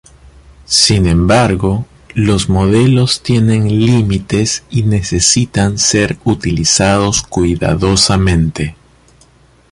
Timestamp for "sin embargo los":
0.65-2.49